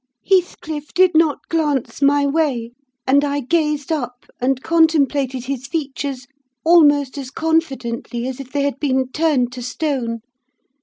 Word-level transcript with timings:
"Heathcliff 0.27 0.95
did 0.95 1.11
not 1.13 1.47
glance 1.47 2.01
my 2.01 2.25
way, 2.25 2.71
and 3.05 3.23
I 3.23 3.39
gazed 3.39 3.91
up, 3.91 4.25
and 4.39 4.63
contemplated 4.63 5.43
his 5.45 5.67
features 5.67 6.25
almost 6.65 7.19
as 7.19 7.29
confidently 7.29 8.27
as 8.27 8.39
if 8.39 8.51
they 8.51 8.63
had 8.63 8.79
been 8.79 9.09
turned 9.11 9.51
to 9.51 9.61
stone. 9.61 10.21